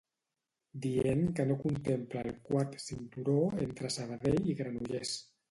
Dient 0.85 1.21
que 1.39 1.45
no 1.49 1.57
contempla 1.63 2.23
el 2.25 2.33
Quart 2.49 2.75
Cinturó 2.87 3.37
entre 3.67 3.95
Sabadell 3.99 4.51
i 4.55 4.59
Granollers 4.65 5.15